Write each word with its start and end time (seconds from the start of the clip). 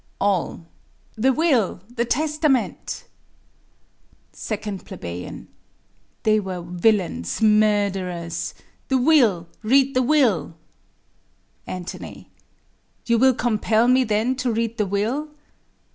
All. 0.19 0.65
The 1.15 1.31
will! 1.31 1.81
the 1.87 2.05
testament! 2.05 3.03
2 4.33 4.57
Ple. 4.79 5.45
They 6.23 6.39
were 6.39 6.61
villains, 6.63 7.39
murtherers! 7.39 8.55
The 8.87 8.97
will! 8.97 9.47
Read 9.61 9.93
the 9.93 10.01
will! 10.01 10.55
Ant. 11.67 11.93
You 13.05 13.17
will 13.19 13.35
compel 13.35 13.87
me 13.87 14.03
then 14.03 14.35
to 14.37 14.51
read 14.51 14.79
the 14.79 14.87
will? 14.87 15.35